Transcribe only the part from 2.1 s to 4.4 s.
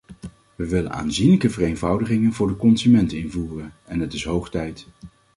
voor de consument invoeren, en het is